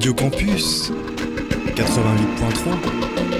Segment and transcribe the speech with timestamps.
[0.00, 0.90] Radio Campus
[1.76, 3.39] 88.3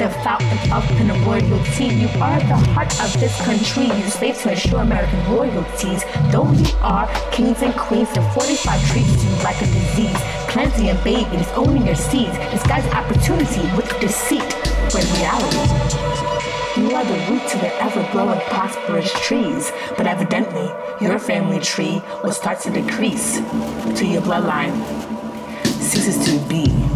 [0.00, 1.84] The fountain of the royalty.
[1.84, 3.84] You are the heart of this country.
[3.84, 6.04] You slave to ensure American royalties.
[6.32, 10.16] Though you are kings and queens, and 45 treats you like a disease.
[10.48, 12.34] Cleansing and babies, owning your seeds.
[12.50, 14.50] Disguise opportunity with deceit.
[14.94, 15.68] When reality
[16.80, 20.72] you are the root to the ever-growing prosperous trees, but evidently
[21.06, 23.34] your family tree will start to decrease
[23.98, 24.72] till your bloodline
[25.66, 26.48] ceases to.
[26.48, 26.89] Be.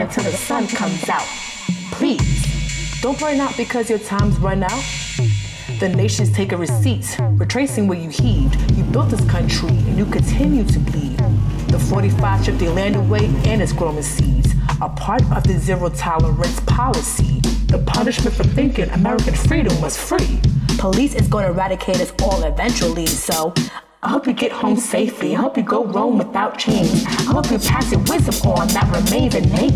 [0.00, 1.26] Until the sun comes out.
[1.90, 4.84] Please, don't burn out because your time's run out.
[5.80, 8.54] The nations take a receipt, retracing where you heaved.
[8.72, 11.18] You built this country and you continue to bleed.
[11.68, 15.88] The 45 stripped their land away and its growing seeds are part of the zero
[15.90, 17.40] tolerance policy.
[17.66, 20.40] The punishment for thinking American freedom was free.
[20.78, 23.52] Police is going to eradicate us all eventually, so
[24.04, 25.34] I hope you get home safely.
[25.34, 27.06] I hope you go roam without chains.
[27.06, 29.72] I hope you pass your wisdom on that remains innate.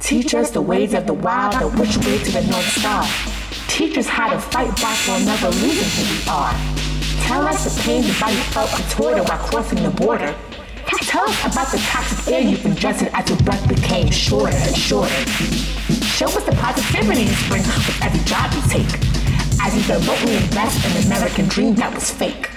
[0.00, 3.04] Teach us the ways of the wild, the which way to the North Star.
[3.68, 6.54] Teach us how to fight back while never losing who we are.
[7.28, 10.34] Tell us the pain your body felt contorted while crossing the border.
[11.02, 15.12] Tell us about the toxic air you've ingested as your breath became shorter and shorter.
[16.16, 18.88] Show us the positivity you bring with every job you take.
[19.60, 22.48] As you remotely invest in the American dream that was fake.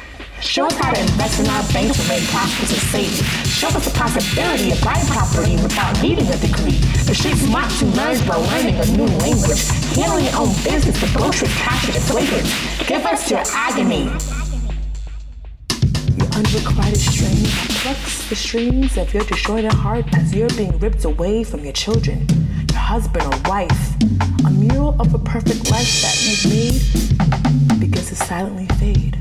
[0.42, 3.26] Show us how to invest in our banks and make prosperous and safe.
[3.48, 6.78] Show us the possibility of buying property without needing a degree.
[7.08, 9.64] The street smart to learn while learning a new language.
[9.96, 12.52] Handling your own business, the grocery capture the flavors.
[12.88, 14.06] Give us your agony.
[16.18, 17.46] Your unrequited strain
[17.82, 22.28] plucks the strings of your disjointed heart as you're being ripped away from your children,
[22.72, 23.96] your husband or wife.
[24.46, 29.18] A mural of a perfect life that you've made begins to silently fade.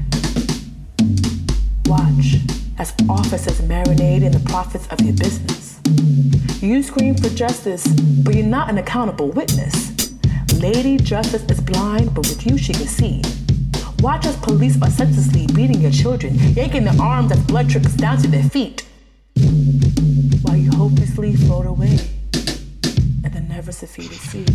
[1.86, 2.36] Watch
[2.78, 5.80] as officers marinate in the profits of your business.
[6.62, 7.86] You scream for justice,
[8.24, 9.92] but you're not an accountable witness.
[10.54, 13.20] Lady Justice is blind, but with you she can see.
[14.00, 18.16] Watch as police are senselessly beating your children, yanking their arms as blood trickles down
[18.22, 18.86] to their feet.
[20.42, 21.98] While you hopelessly float away
[23.24, 24.46] in the never defeated sea.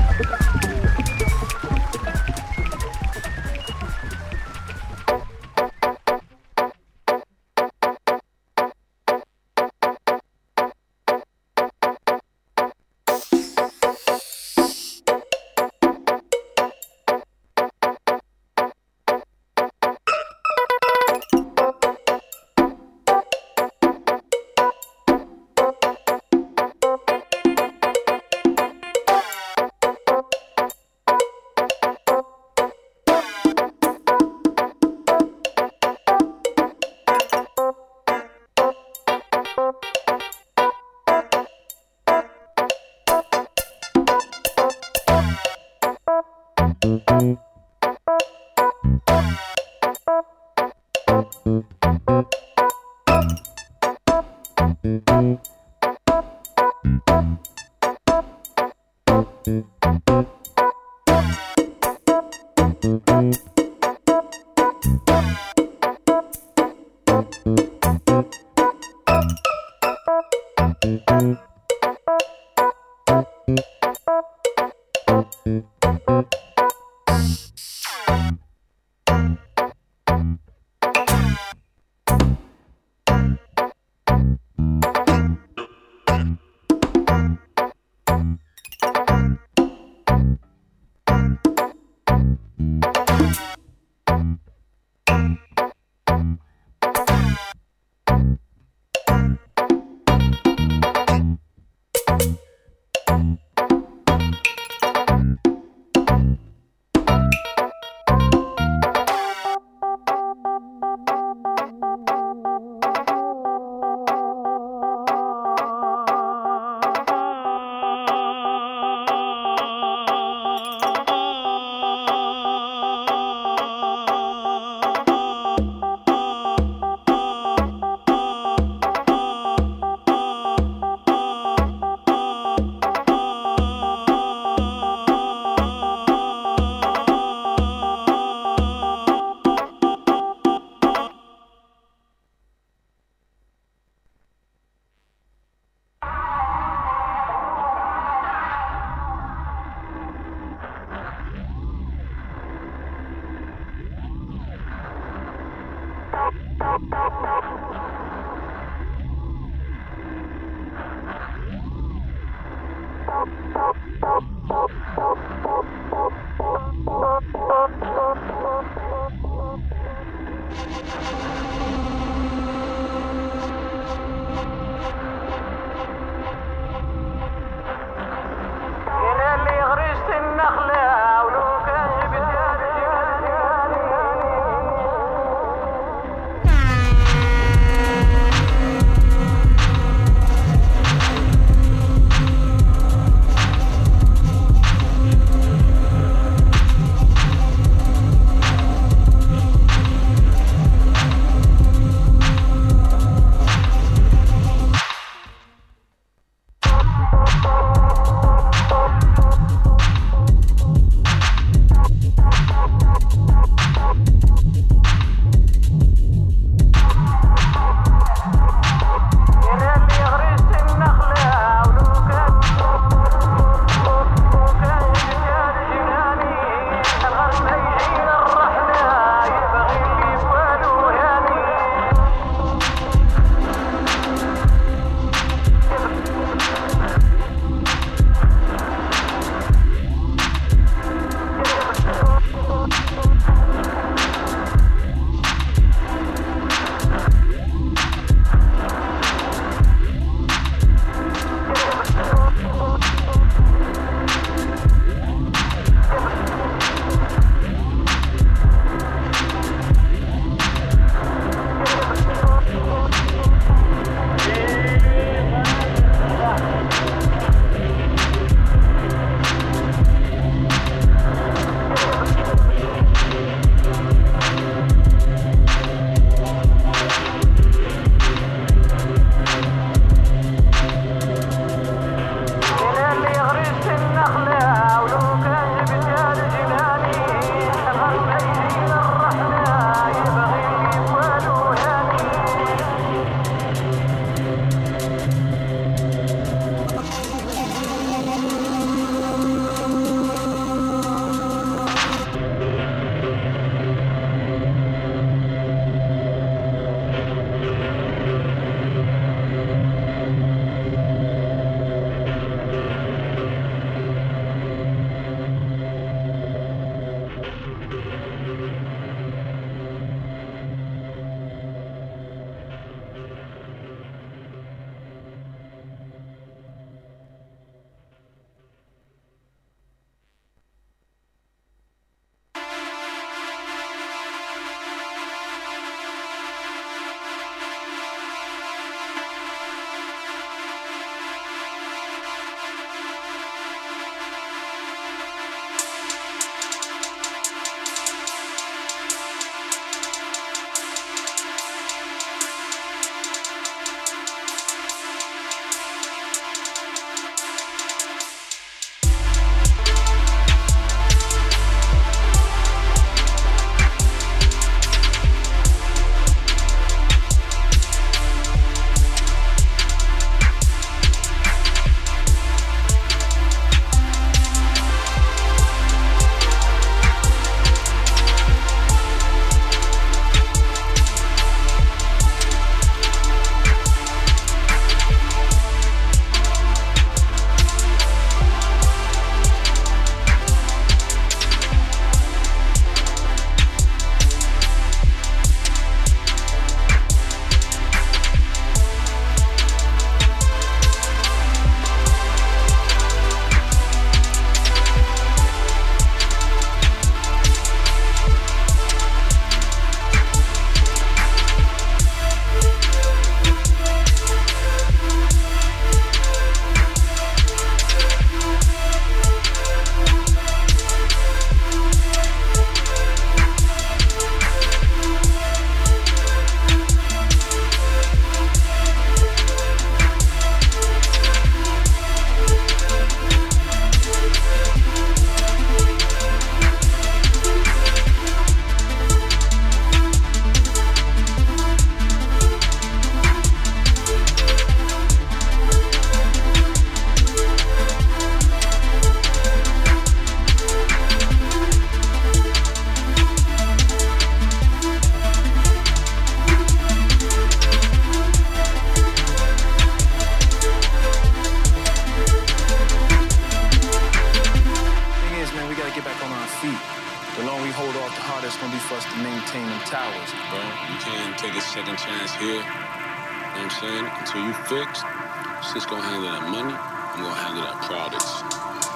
[475.42, 476.54] Sis gonna handle that money.
[476.54, 478.22] I'm gonna handle that products.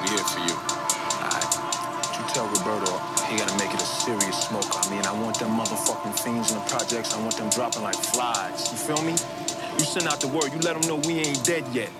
[0.03, 0.57] We here for you.
[1.23, 1.51] Alright.
[2.18, 2.92] You tell Roberto
[3.31, 4.66] he gotta make it a serious smoke.
[4.73, 7.14] I mean, I want them motherfucking things in the projects.
[7.14, 8.70] I want them dropping like flies.
[8.73, 9.12] You feel me?
[9.79, 10.53] You send out the word.
[10.53, 11.90] You let them know we ain't dead yet.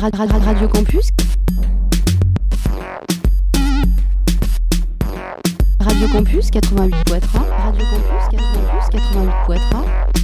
[0.00, 1.10] Radio Campus.
[5.78, 7.20] Radio Campus 88.3.
[7.66, 10.19] Radio Campus 88.3.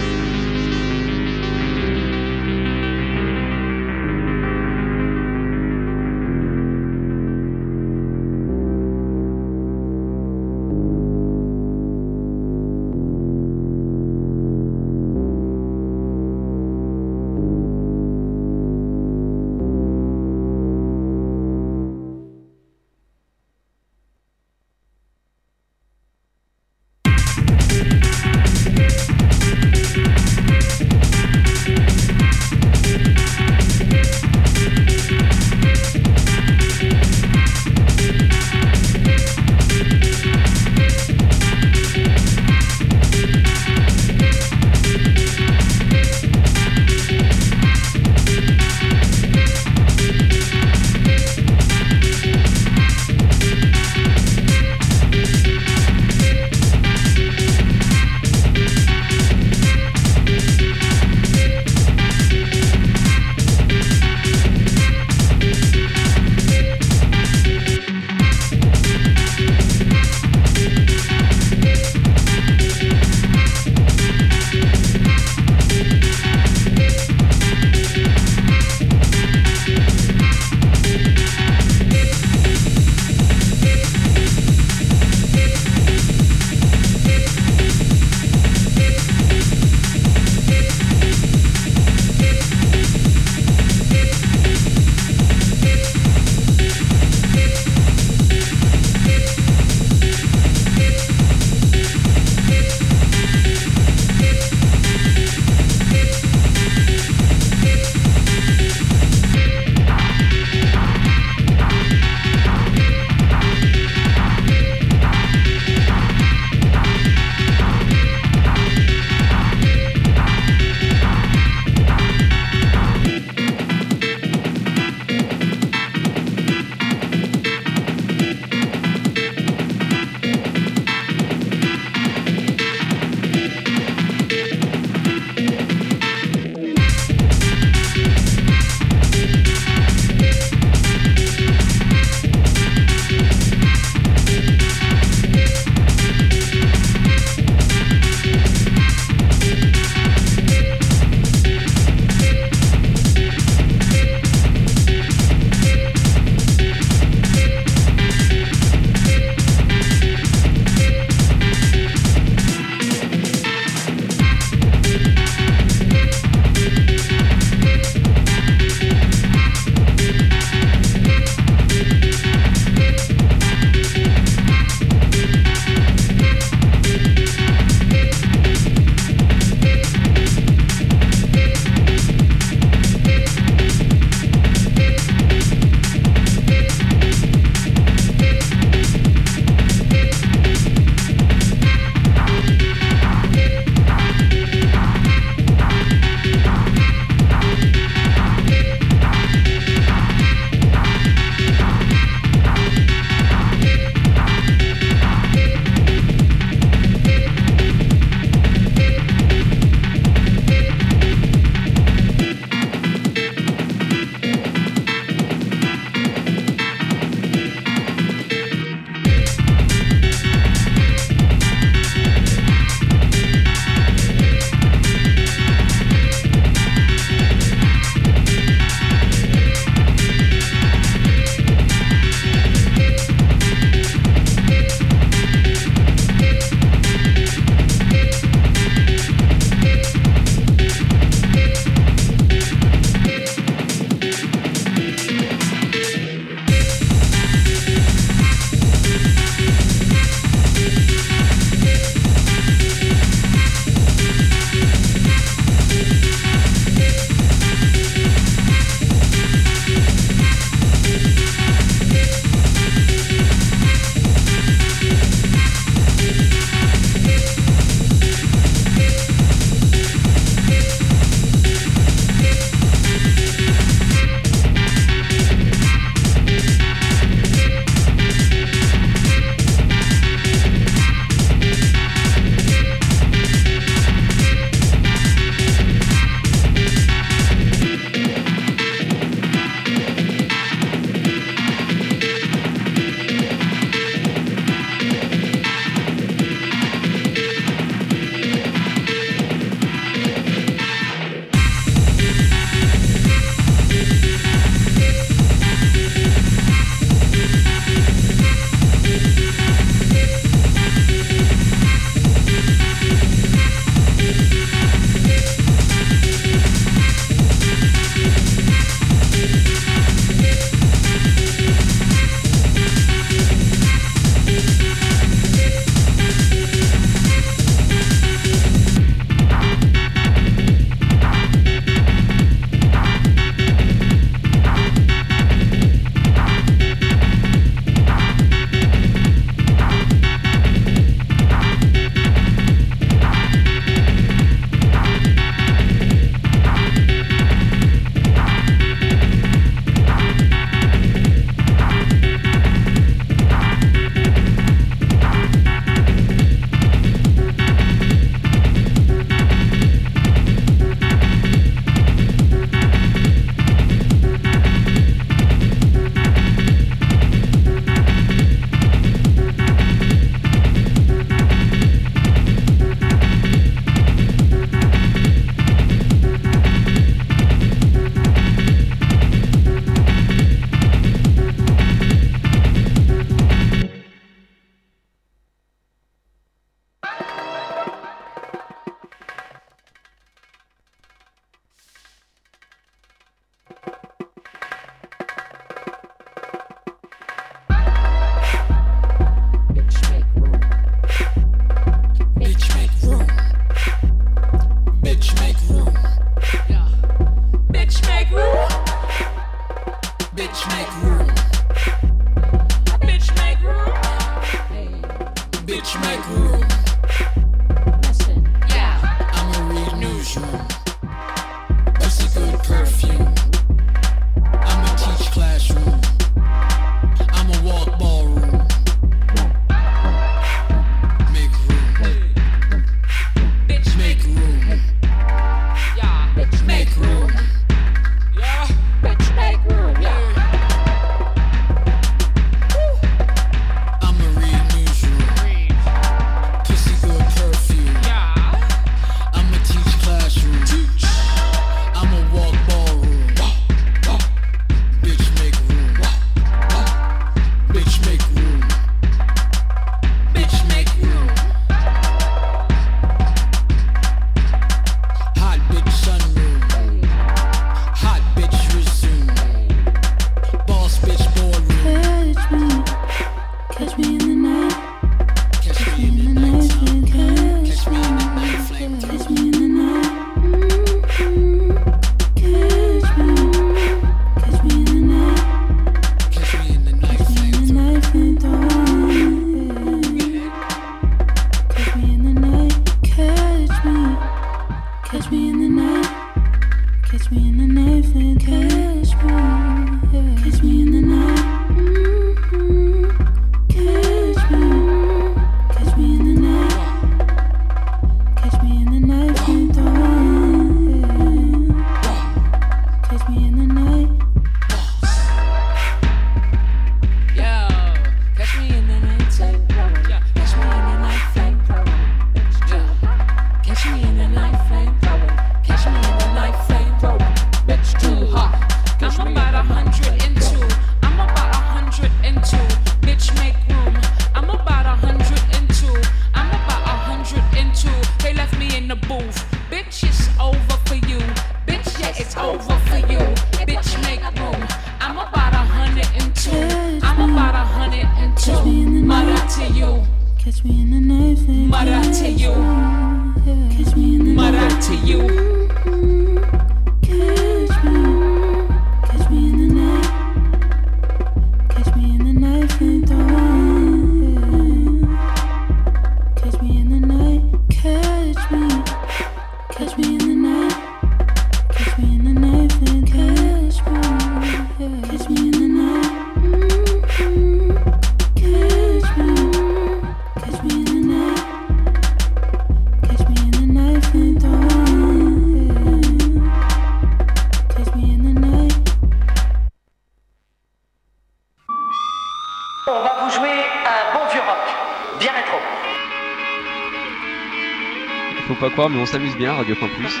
[598.80, 600.00] on s'amuse bien, Radio Campus.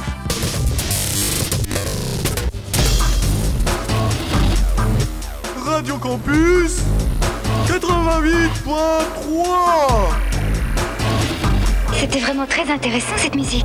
[5.79, 6.81] Radio Campus
[7.69, 8.75] 88.3
[11.95, 13.65] C'était vraiment très intéressant cette musique.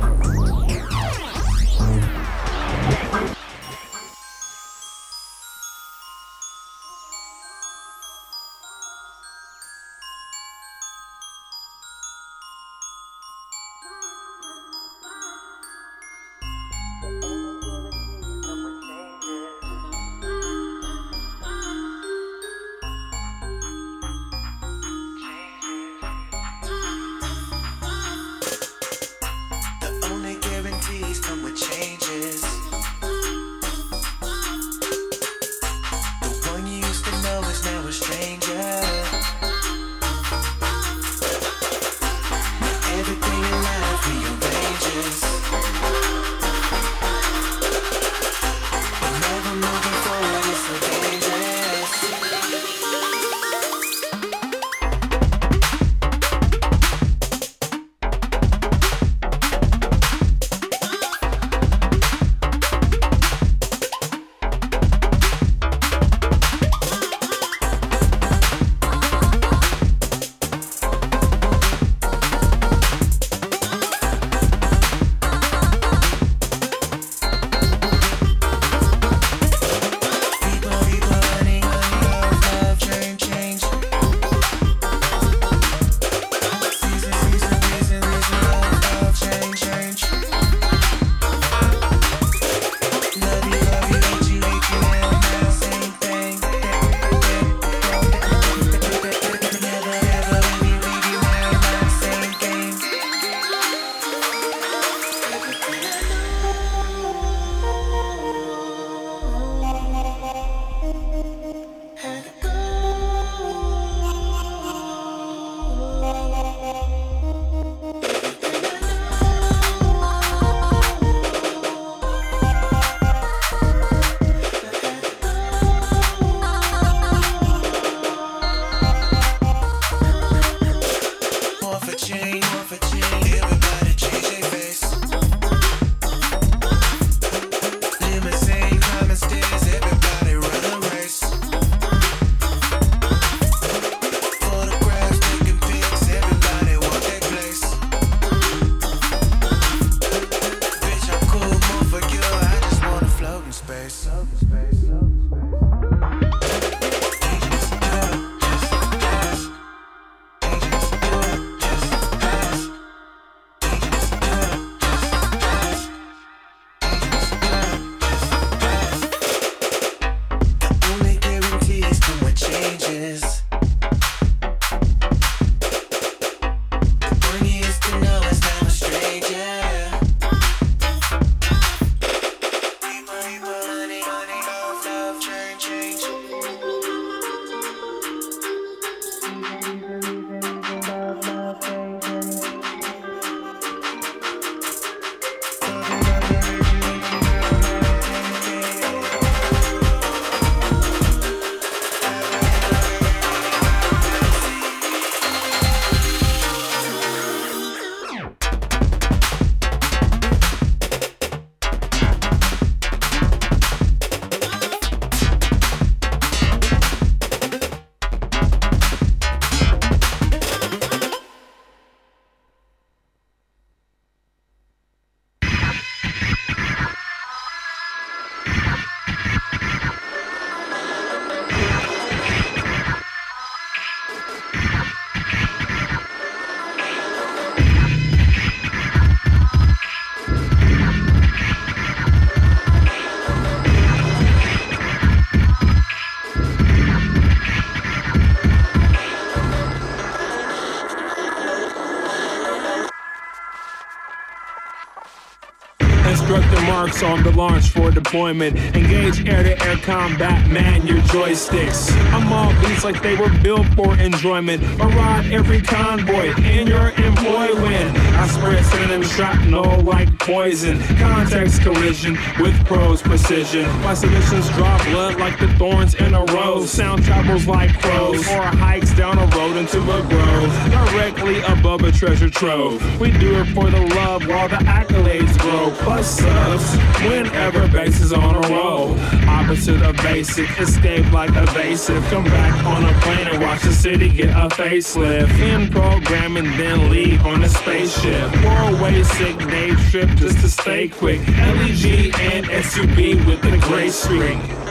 [257.04, 258.56] On the launch for deployment.
[258.74, 261.92] Engage air-to-air combat, man your joysticks.
[262.12, 264.62] I'm all beats like they were built for enjoyment.
[264.80, 270.80] Arrive every convoy in your employ when I spread synonym shrapnel like poison.
[270.98, 273.68] Context collision with pros precision.
[273.82, 276.70] My submissions draw blood like the thorns in a rose.
[276.70, 280.70] Sound travels like crows or hikes down a road into a grove.
[280.70, 282.80] Directly above a treasure trove.
[283.00, 285.70] We do it for the love while the accolades grow.
[285.84, 288.96] Plus subs whenever bass is on a roll.
[289.28, 292.02] Opposite of basic, escape like evasive.
[292.04, 295.38] Come back on a plane and watch the city get a facelift.
[295.40, 298.30] In program and then leave on a spaceship.
[298.42, 301.20] Four-way sick day trip just to stay quick.
[301.28, 304.63] LEG and SUV with the gray streak.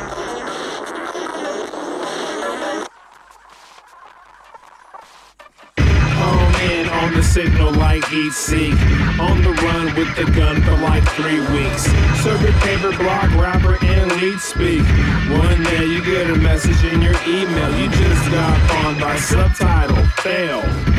[7.34, 8.74] Signal like eat seek.
[9.20, 11.84] On the run with the gun for like three weeks.
[12.22, 14.84] Circuit paper, block, rapper, and lead speak.
[15.32, 17.76] One day you get a message in your email.
[17.80, 20.06] You just got pawned by subtitle.
[20.22, 20.93] Fail.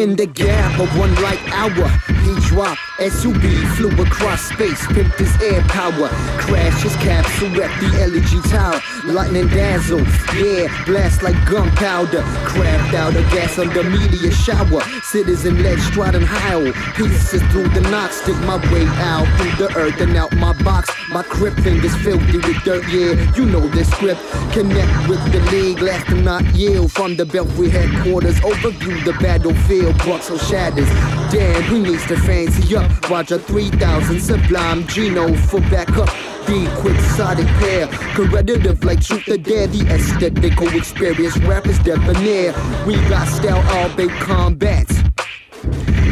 [0.00, 1.86] In the gap of one light hour,
[2.24, 6.08] he dropped SUV, flew across space, pimped his air power,
[6.40, 10.00] crashed his capsule at the LEG tower, lightning dazzle,
[10.36, 16.72] yeah, blast like gunpowder, craft out of gas under meteor shower, citizen led striding howl,
[16.94, 20.90] pieces through the knot, stick my way out through the earth and out my box,
[21.10, 24.20] my crib fingers filthy with dirt, yeah, you know the script,
[24.52, 29.89] connect with the league, last to not yield from the Belfry headquarters, overview the battlefield,
[29.98, 30.88] bucks or shatters,
[31.32, 36.08] damn, who needs to fancy up, Roger 3000, Sublime, Gino for backup,
[36.46, 42.52] the quixotic pair, competitive like truth or dare, the aesthetical experience, rappers debonair,
[42.86, 44.99] we got style, all big combats.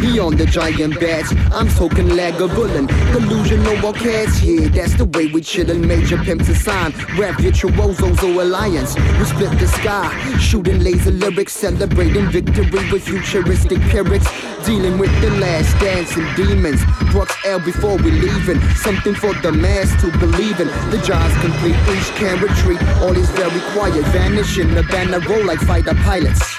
[0.09, 5.27] He on the giant bats, I'm talking Lagavulin, delusional all cats, yeah, that's the way
[5.27, 11.11] we chillin', major pimps assign, rap virtuosos or alliance, we split the sky, shooting laser
[11.11, 14.27] lyrics, celebrating victory with futuristic parrots,
[14.65, 16.81] dealing with the last dance and demons,
[17.13, 21.77] Brooks L before we leaving, something for the mass to believe in, the job's complete,
[21.93, 26.58] each can retreat, all is very quiet, vanishing, the banner roll like fighter pilots.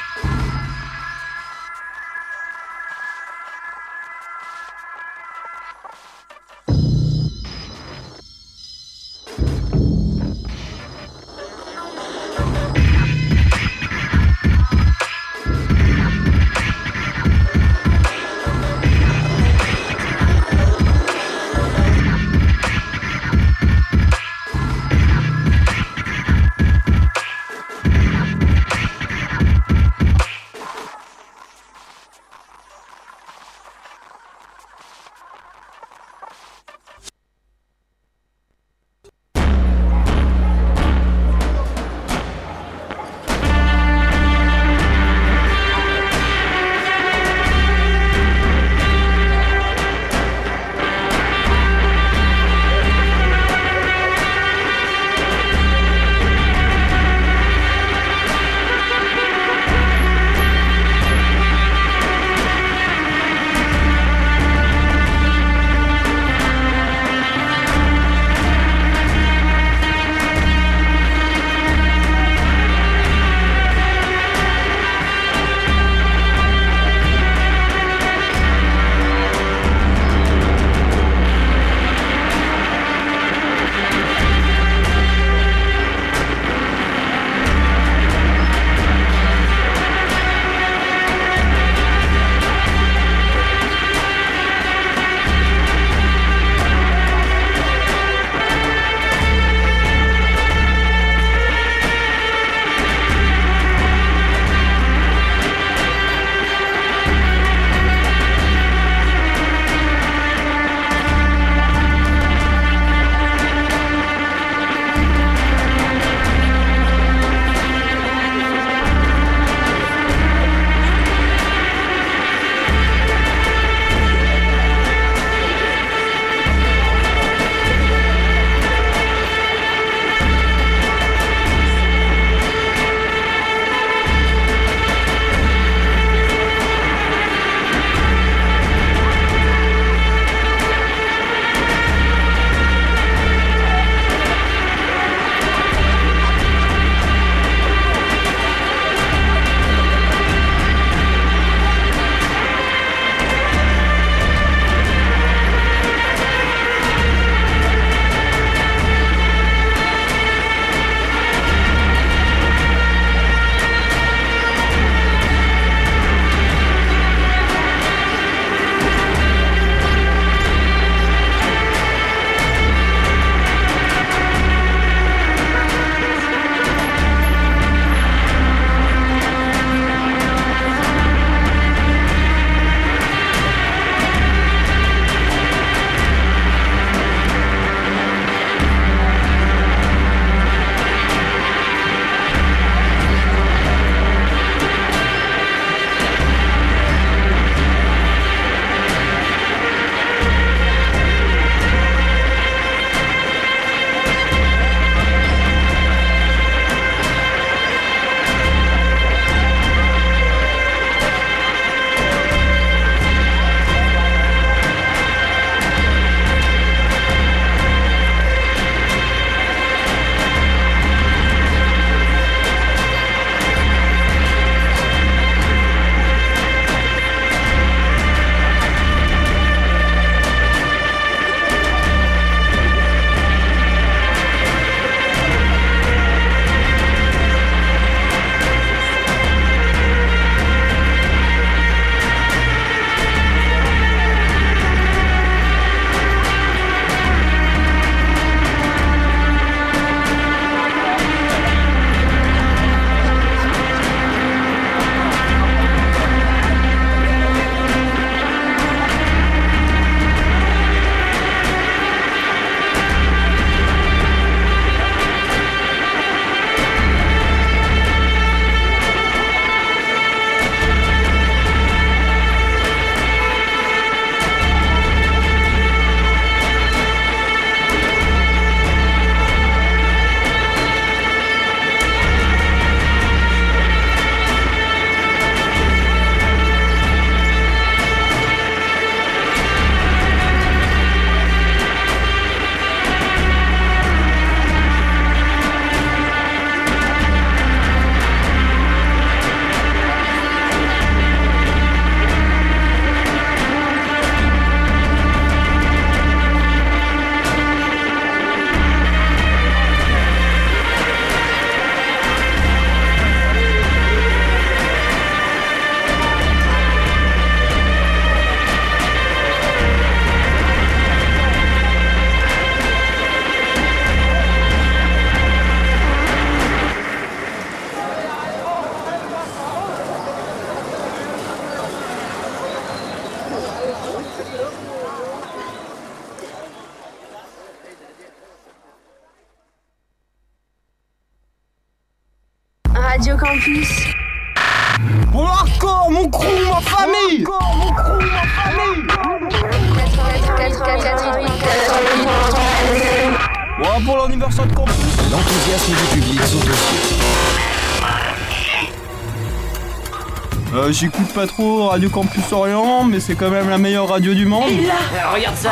[361.20, 364.50] Pas trop Radio Campus Orient, mais c'est quand même la meilleure radio du monde.
[364.50, 365.52] Et là Euh, Regarde ça.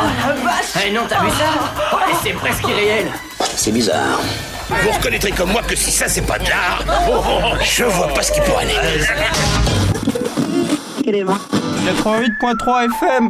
[0.85, 3.07] Eh non, t'as vu ça Ouais, C'est presque irréel.
[3.53, 4.17] C'est bizarre.
[4.69, 7.83] Vous reconnaîtrez comme moi que si ça c'est pas de l'art, oh, oh, oh, je
[7.83, 8.75] vois pas ce qui pourrait aller.
[11.05, 13.29] 88.3 FM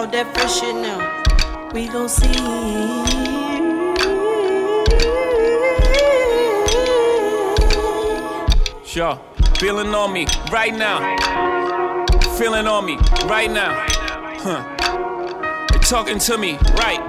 [0.00, 0.62] Talk that fresh.
[1.74, 2.32] We gon' see.
[8.86, 9.20] Sure.
[9.58, 11.00] Feeling on me right now.
[12.38, 12.96] Feeling on me
[13.26, 13.74] right now.
[14.38, 14.64] Huh.
[15.82, 17.00] Talking to me right.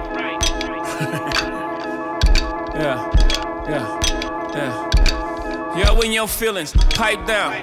[2.74, 3.10] yeah.
[3.70, 4.00] Yeah.
[4.54, 5.94] Yeah.
[5.94, 7.54] Yo, in your feelings, pipe down.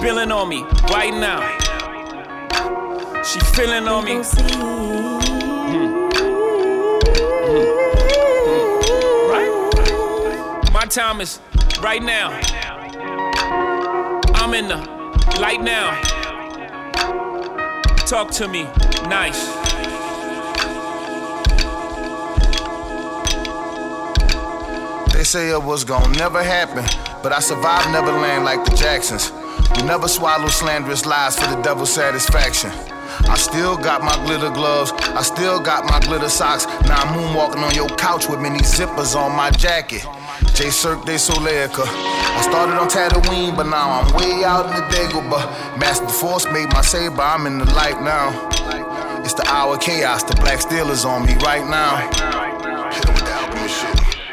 [0.00, 1.57] Feeling on me right now.
[3.38, 4.16] She feeling on me.
[9.28, 10.70] Right?
[10.72, 11.38] My time is
[11.80, 12.30] right now.
[14.34, 14.76] I'm in the
[15.40, 16.00] light now.
[18.06, 18.64] Talk to me
[19.08, 19.46] nice.
[25.12, 26.84] They say it was gonna never happen,
[27.22, 29.30] but I survived Neverland like the Jacksons.
[29.76, 32.70] We never swallow slanderous lies for the devil's satisfaction.
[33.28, 36.66] I still got my glitter gloves, I still got my glitter socks.
[36.88, 40.04] Now I'm moonwalking on your couch with many zippers on my jacket.
[40.54, 41.84] J Cirque de Soleica.
[41.86, 45.78] I started on Tatooine, but now I'm way out in the Dagobah.
[45.78, 48.48] Master Force made my saber, I'm in the light now.
[49.24, 52.10] It's the hour chaos, the black steel is on me right now.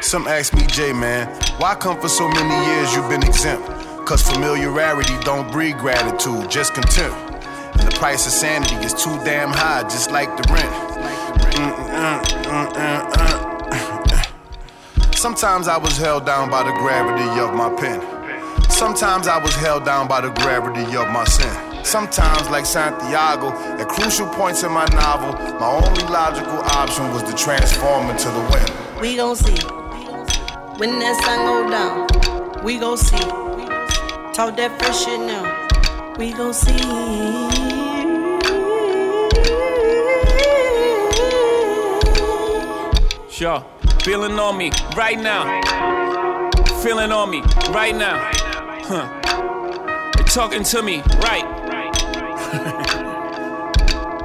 [0.00, 1.26] Some ask me, J man,
[1.58, 3.68] why come for so many years you've been exempt?
[4.06, 7.25] Cause familiarity don't breed gratitude, just contempt.
[7.86, 10.72] The price of sanity is too damn high, just like the rent.
[15.14, 18.00] Sometimes I was held down by the gravity of my pen.
[18.70, 21.84] Sometimes I was held down by the gravity of my sin.
[21.84, 27.32] Sometimes, like Santiago, at crucial points in my novel, my only logical option was to
[27.36, 29.00] transform into the wind.
[29.00, 29.62] We gon' see.
[30.78, 33.16] When that sun go down, we gon' see.
[34.34, 36.16] Talk that fresh shit now.
[36.18, 37.75] We gon' see.
[43.36, 43.60] Sure.
[44.00, 45.60] Feeling on me right now.
[46.82, 48.30] Feeling on me right now.
[48.32, 49.20] Huh.
[50.16, 51.44] They talking to me right.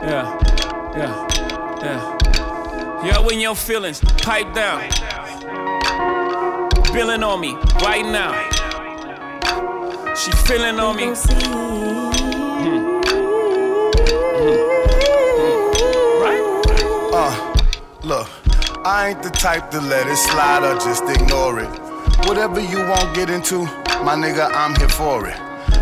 [0.02, 0.40] yeah.
[0.96, 1.28] Yeah.
[1.82, 2.18] Yeah.
[3.04, 4.90] Yo, in your feelings, pipe down.
[6.94, 8.32] Feeling on me right now.
[10.16, 11.08] She feeling on me.
[11.08, 11.12] Hmm.
[17.14, 17.54] Uh,
[18.04, 18.30] look,
[18.84, 21.70] I ain't the type to let it slide or just ignore it.
[22.26, 23.66] Whatever you won't get into,
[24.02, 25.38] my nigga, I'm here for it.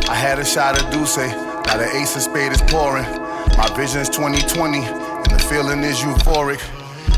[0.09, 1.31] I had a shot of D'ussé,
[1.65, 3.05] now the ace of spade is pouring.
[3.55, 6.59] My vision's 2020, and the feeling is euphoric.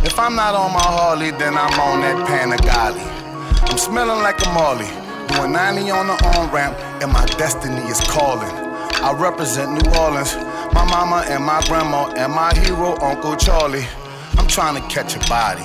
[0.06, 3.02] If I'm not on my Harley, then I'm on that Panigale.
[3.72, 4.86] I'm smelling like a Marley,
[5.34, 8.54] doing 90 on the on ramp, and my destiny is calling.
[9.02, 10.36] I represent New Orleans,
[10.76, 13.88] my mama and my grandma, and my hero, Uncle Charlie.
[14.38, 15.64] I'm trying to catch a body.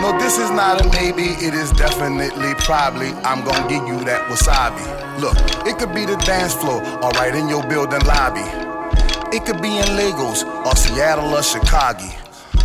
[0.00, 3.08] No, this is not a maybe, it is definitely probably.
[3.24, 4.84] I'm gonna give you that wasabi.
[5.20, 5.36] Look,
[5.66, 8.46] it could be the dance floor, or right in your building lobby.
[9.36, 12.04] It could be in Lagos, or Seattle, or Chicago.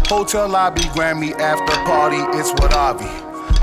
[0.07, 3.05] Hotel lobby, Grammy after party, it's what I be.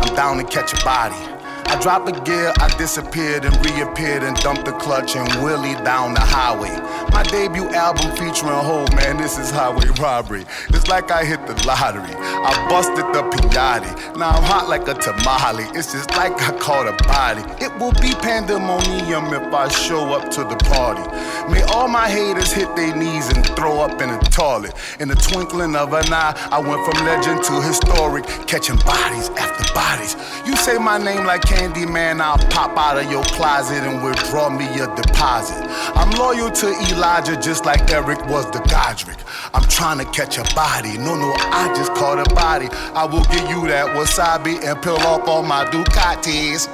[0.03, 1.40] I'm down to catch a body.
[1.71, 6.15] I dropped a gear, I disappeared and reappeared and dumped the clutch and wheelie down
[6.15, 6.75] the highway.
[7.13, 10.45] My debut album featuring Hov, man, this is highway robbery.
[10.71, 12.13] It's like I hit the lottery.
[12.17, 14.17] I busted the pinata.
[14.17, 15.65] Now I'm hot like a tamale.
[15.79, 17.43] It's just like I caught a body.
[17.65, 21.07] It will be pandemonium if I show up to the party.
[21.53, 24.75] May all my haters hit their knees and throw up in a toilet.
[24.99, 29.73] In the twinkling of an eye, I went from legend to historic, catching bodies after
[29.73, 30.17] bodies.
[30.45, 34.65] You say my name like Man, I'll pop out of your closet and withdraw me
[34.75, 35.63] your deposit.
[35.95, 39.19] I'm loyal to Elijah just like Eric was to Godric.
[39.53, 40.97] I'm trying to catch a body.
[40.97, 42.69] No, no, I just caught a body.
[42.95, 46.67] I will give you that wasabi and peel off all my Ducatis.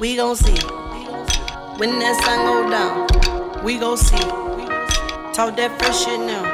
[0.00, 0.58] We gon' see.
[1.76, 4.16] When that sun go down, we gon' see.
[5.34, 6.49] Talk that fresh shit now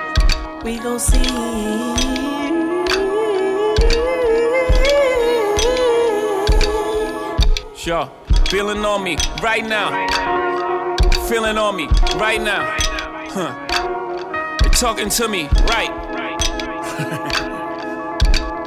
[0.64, 1.22] we gon' see.
[7.76, 8.10] Sure,
[8.48, 9.90] feeling on me right now.
[11.28, 12.76] Feeling on me right now.
[13.30, 13.54] Huh.
[14.62, 15.90] They're talking to me right.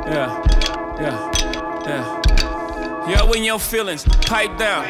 [0.08, 0.42] yeah,
[1.00, 1.32] yeah,
[1.86, 3.10] yeah.
[3.10, 4.86] Yo, when your feelings, pipe down.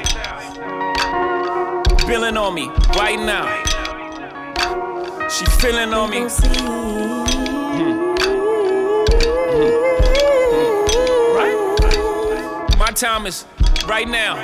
[2.06, 3.69] Feeling on me right now
[5.30, 6.22] she feeling on me.
[11.36, 12.76] Right?
[12.80, 13.46] My time is
[13.88, 14.44] right now.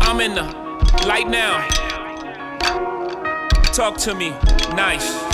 [0.00, 0.42] I'm in the
[1.06, 1.68] light now.
[3.72, 4.30] Talk to me,
[4.74, 5.29] nice.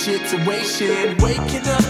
[0.00, 1.14] situation.
[1.20, 1.84] Waking up,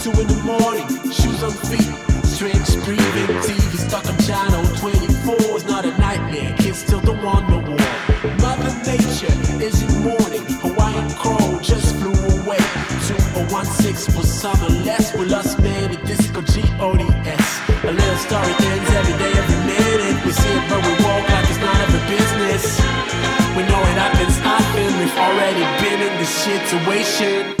[0.00, 1.92] two in the morning, shoes on feet,
[2.24, 6.56] strange breathing, TV stuck on channel 24 is not a nightmare.
[6.56, 7.76] Kids still don't want no war.
[8.40, 10.44] Mother Nature is in mourning.
[10.64, 12.64] Hawaiian crow just flew away.
[13.04, 15.12] 2016 was summer less.
[15.14, 17.60] with us man the disco G O D S.
[17.84, 19.19] A little story ends every
[25.16, 27.59] already been in this situation.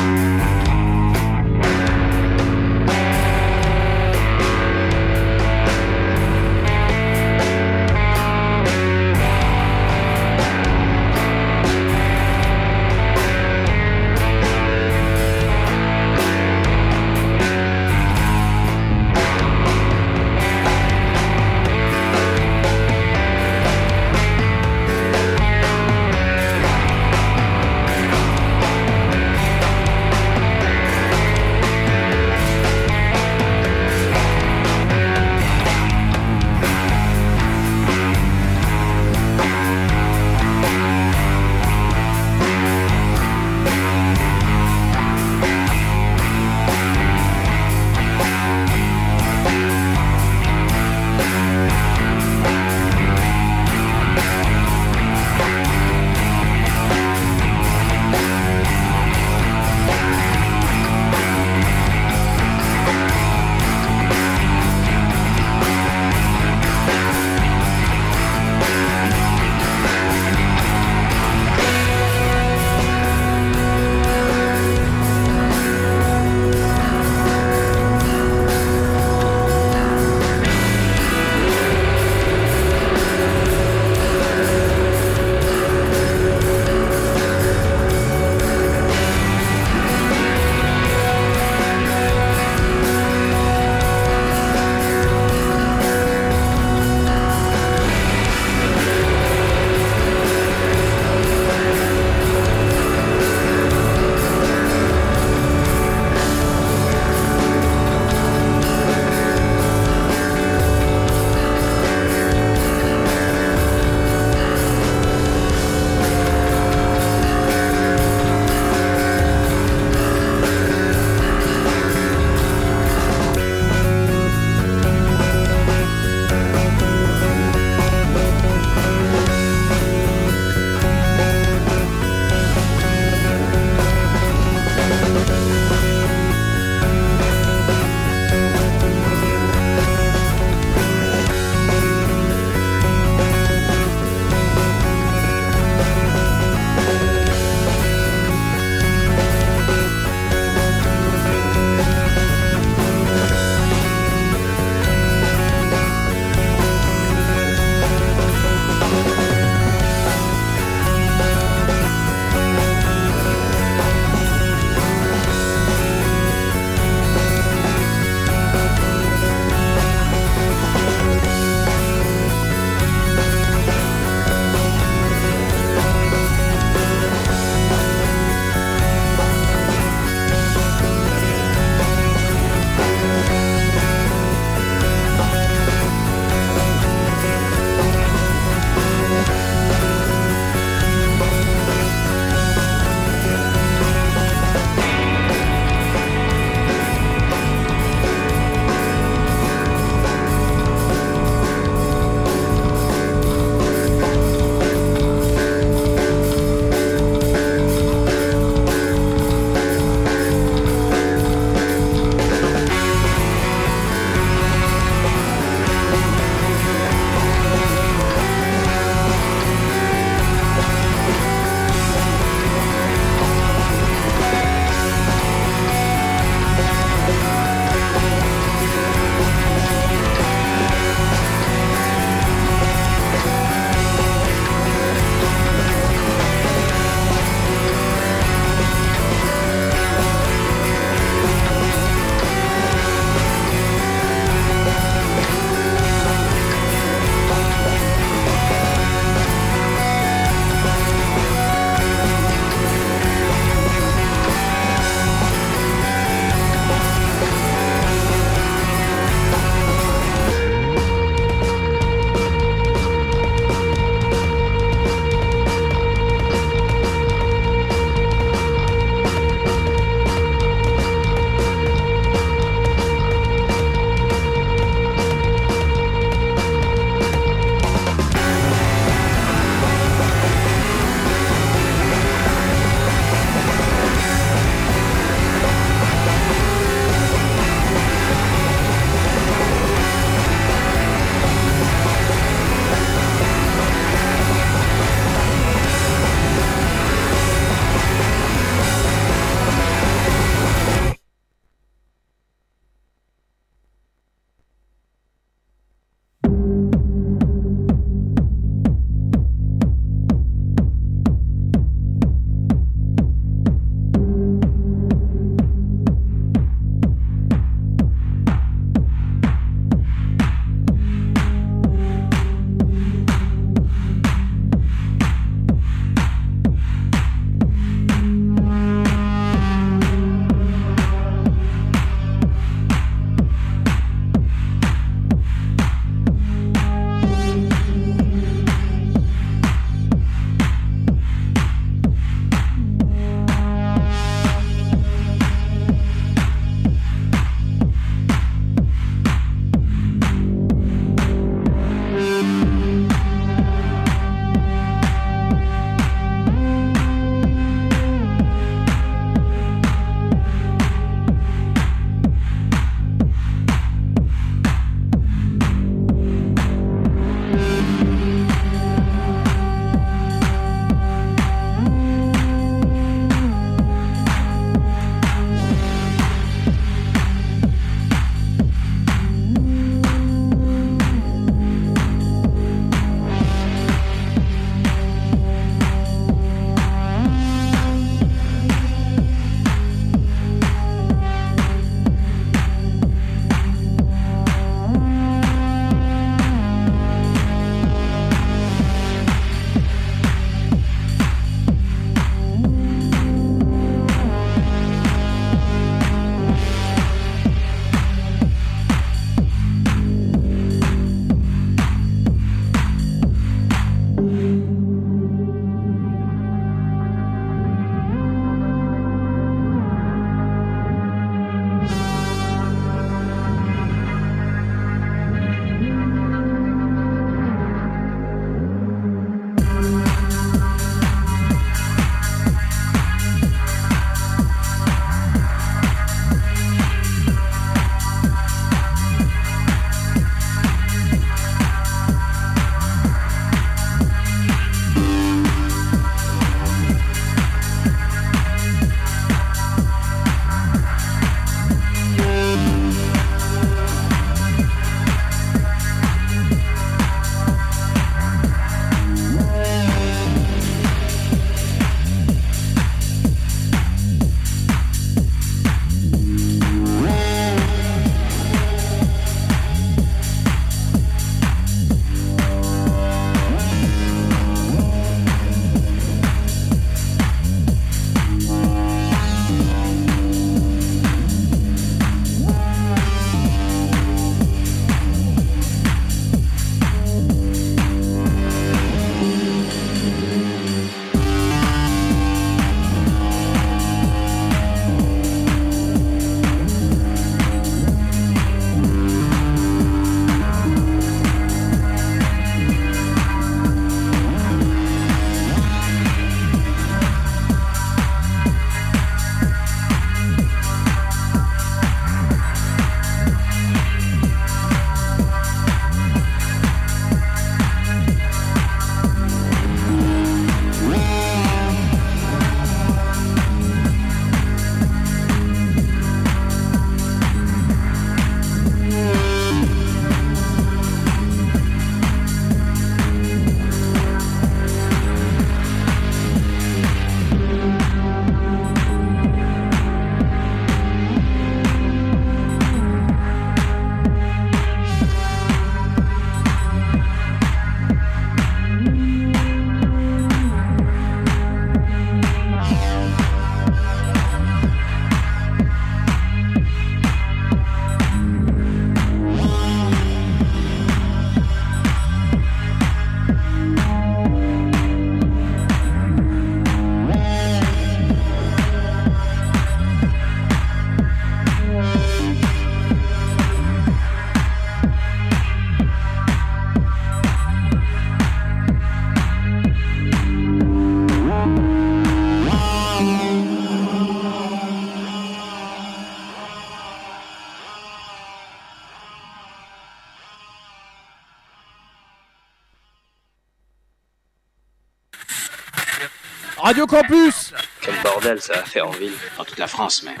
[596.52, 598.92] Radio Campus Quel bordel ça va faire en ville.
[599.16, 599.96] Dans toute la France même.«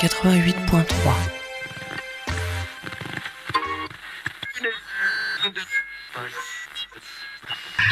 [0.00, 0.84] 88.3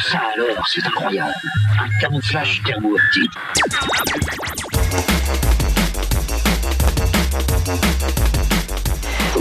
[0.09, 1.35] Ça alors, c'est incroyable.
[1.79, 3.31] Un camouflage thermo-optique.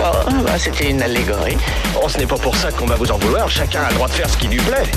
[0.03, 1.57] Bon, bah, c'était une allégorie.
[1.95, 3.49] Oh, ce n'est pas pour ça qu'on va vous en vouloir.
[3.49, 4.91] Chacun a le droit de faire ce qui lui plaît.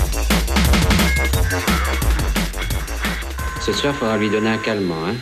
[3.61, 5.15] Ce soir, faudra lui donner un calmant, hein.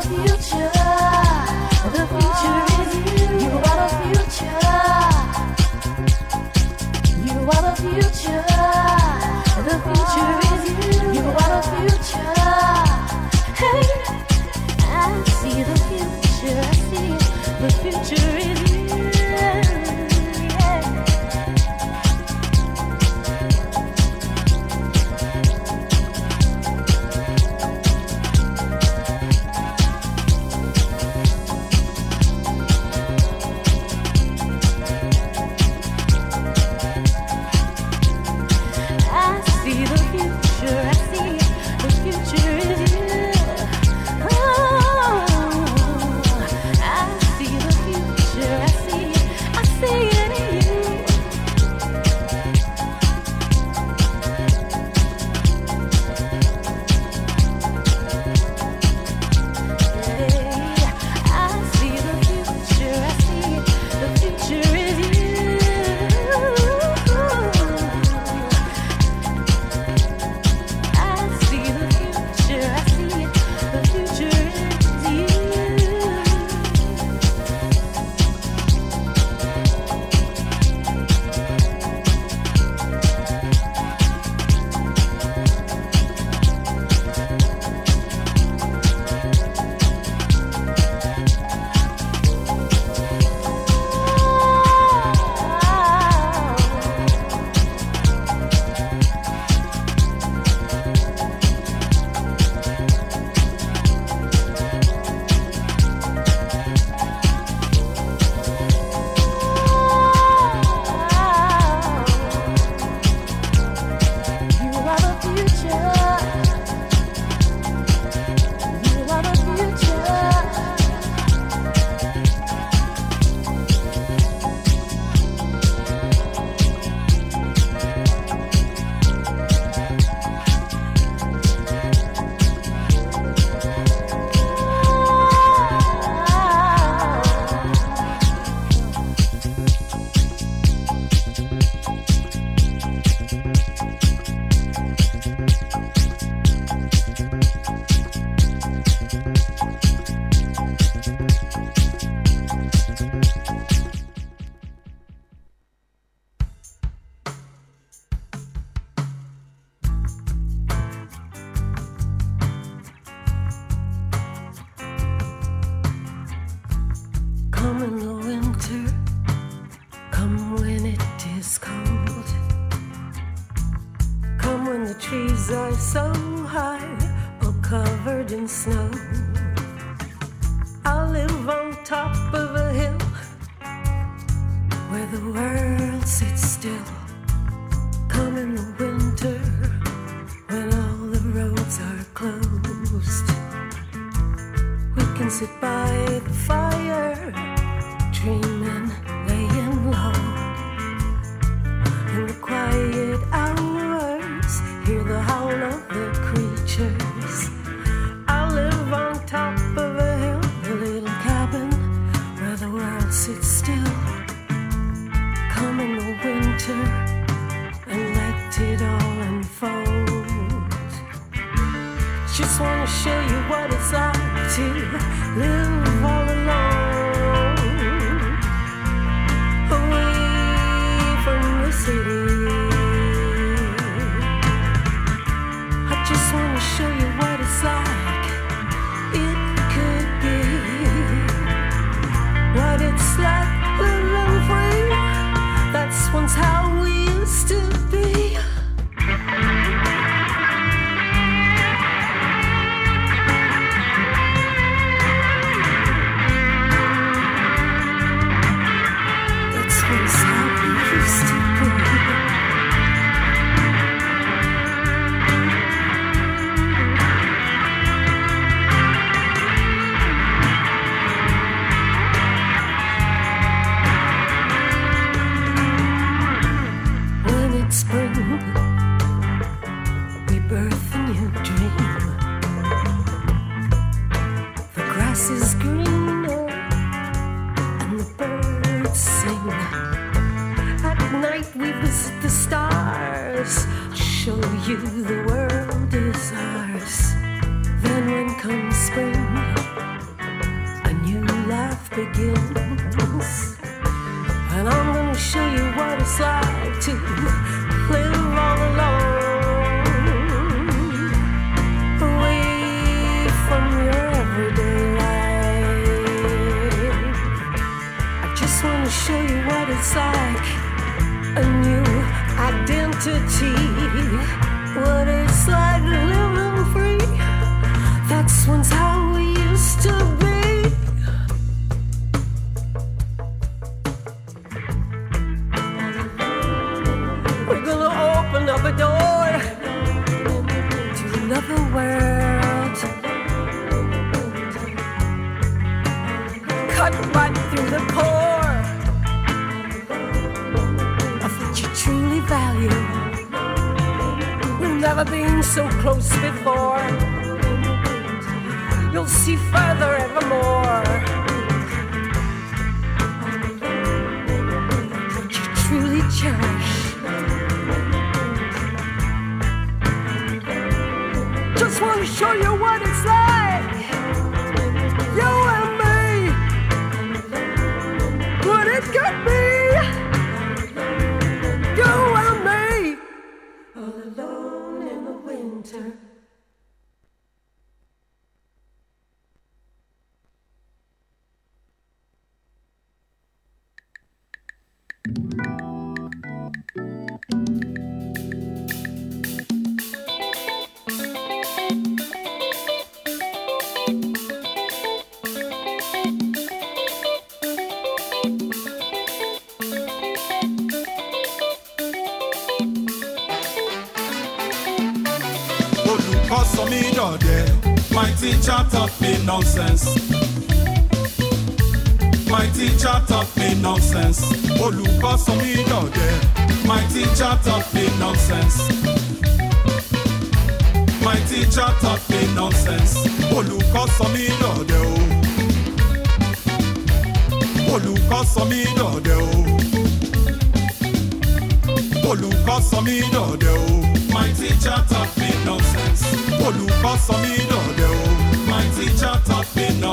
[0.00, 0.91] You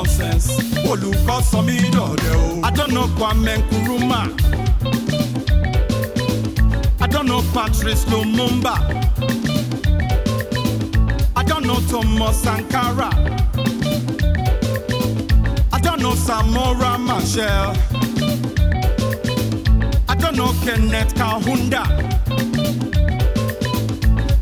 [0.00, 0.48] nonsense.
[0.90, 2.46] olùkọ́ sọ mí dọ̀dẹ̀ o.
[2.68, 2.70] I
[3.16, 4.28] Kwame Nkrumah.
[7.04, 7.06] I
[7.54, 8.74] Patrice Lumumba.
[11.36, 11.42] I
[11.90, 13.10] Thomas Sankara.
[15.76, 15.78] I
[16.26, 17.68] Samora Machel.
[20.12, 20.14] I
[20.64, 21.82] Kenneth Kahunda.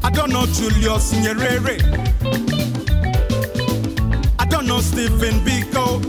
[0.06, 0.10] I
[0.56, 2.07] Julius Nyerere.
[4.98, 6.02] Stephen Biko.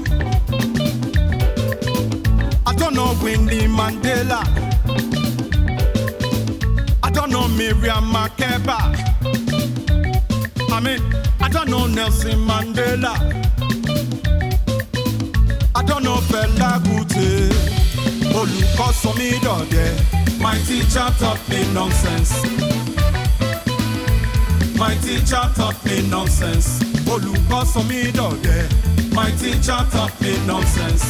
[2.65, 4.41] I don't know Winnie Mandela.
[7.03, 8.79] I don't know Miriam Makeba.
[10.71, 10.99] I mean,
[11.39, 13.13] I don't know Nelson Mandela.
[15.75, 17.29] I don't know Fela Kuti.
[18.39, 19.91] Olùkọ́ sọ mí dọ̀dẹ̀.
[20.43, 22.33] My teacher taught me nonsense.
[24.81, 26.88] My teacher taught me nonsense.
[27.13, 28.63] Olùkọ́ sọ mí dọ̀dẹ̀.
[29.17, 31.05] My teacher taught me nonsense.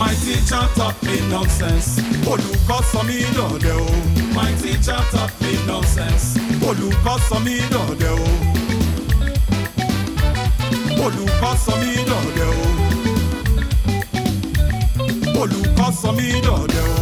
[0.00, 1.88] My teacher taught me nonsense.
[2.32, 3.88] Olùkọ́ sọ mí dọ̀dẹ̀ o.
[4.36, 6.26] My teacher taught me nonsense.
[6.68, 8.28] Olùkọ́ sọ mí dọ̀dẹ̀ o.
[11.04, 12.64] Olùkọ́ sọ mí dọ̀dẹ̀ o.
[15.40, 16.96] Olùkọ́ sọ mí dọ̀dẹ̀ o.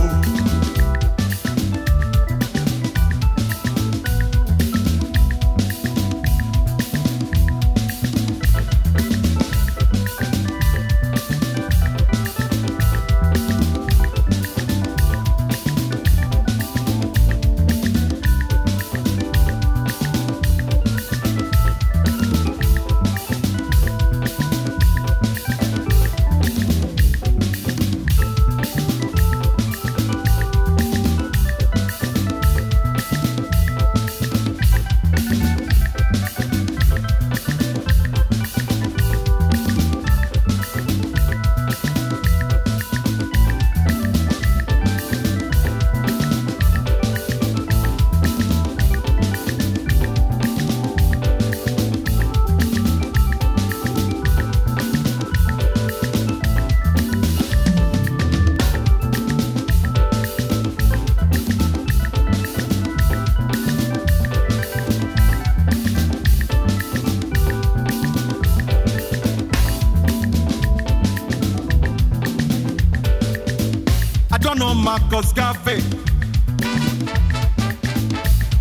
[75.15, 75.81] Marcus Garvey.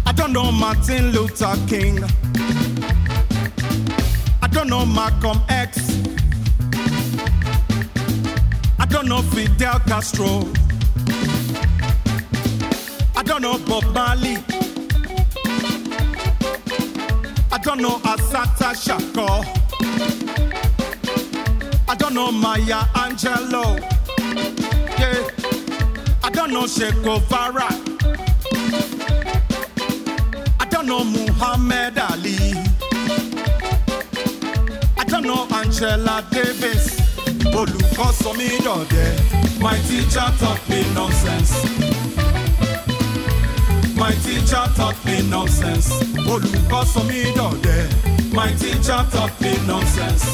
[0.05, 1.97] I don't know Martin Luther King.
[4.39, 5.99] I don't know Malcolm X.
[8.77, 10.43] I don't know Fidel Castro.
[13.15, 14.37] I don't know Bob Marley.
[17.51, 19.43] I don't know Assata Shakur.
[21.89, 23.92] I don't know Maya Angelou.
[26.33, 27.67] Don't know Che Guevara.
[30.59, 32.53] I don't know Muhammad Ali.
[34.97, 36.99] I don't know Angela Davis.
[37.59, 39.11] Olùkọ́ sọ mí dọ̀dẹ̀.
[39.65, 41.53] My teacher taught me nonsense.
[44.01, 45.89] My teacher taught me nonsense.
[46.33, 47.85] Olùkọ́ sọ mí dọ̀dẹ̀.
[48.37, 50.25] My teacher taught me nonsense.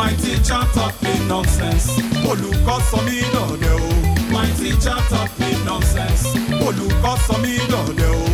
[0.00, 0.96] My teacher taught
[1.28, 1.88] nonsense.
[2.30, 3.88] Olùkọ́ sọ mí dọ̀dẹ̀ o.
[4.34, 6.24] My teacher taught me nonsense.
[6.66, 8.24] Olùkọ́ sọ mí dọ̀dẹ̀ o.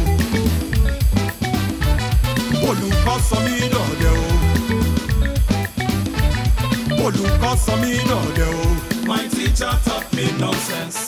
[2.69, 4.27] Olùkọ́ sọ mí dọ̀dẹ̀ o.
[7.05, 8.65] Olùkọ́ sọ mí dọ̀dẹ̀ o.
[9.11, 10.99] My teacher taught me nonsense.